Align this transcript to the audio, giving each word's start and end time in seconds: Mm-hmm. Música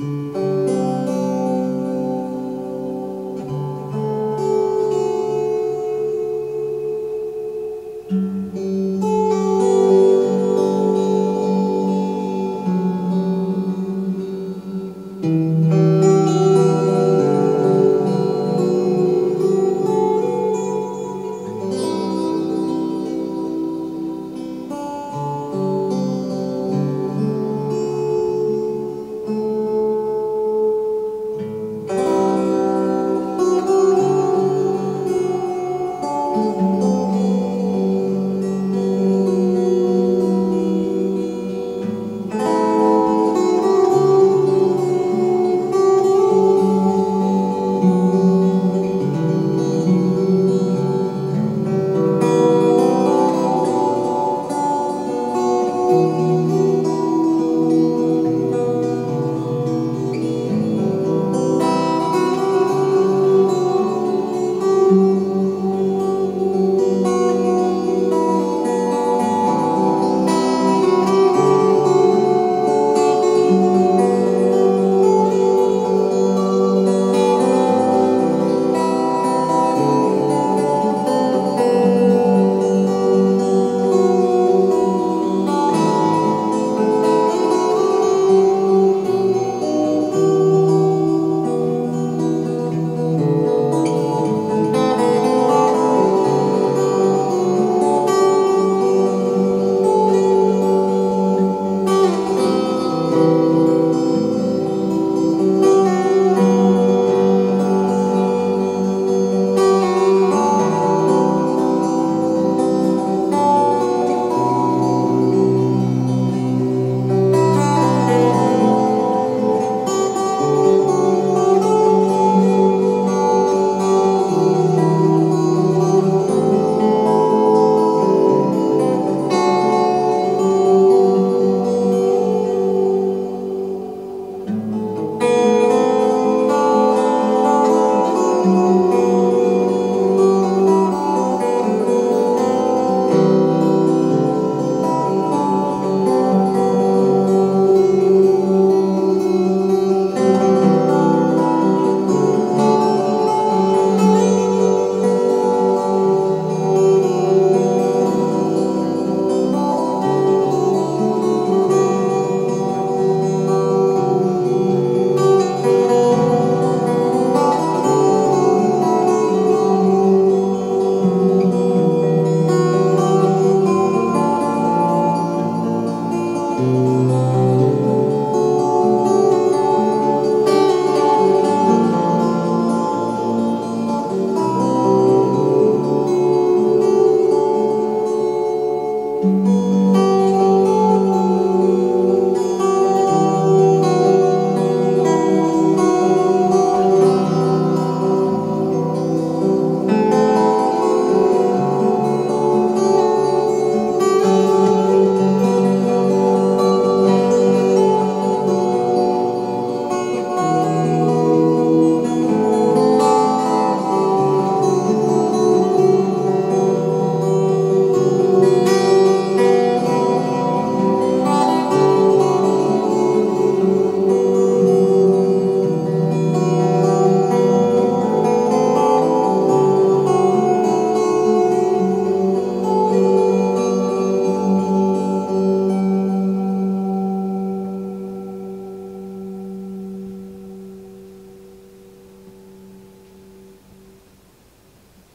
Mm-hmm. 0.00 0.23
Música 55.84 56.73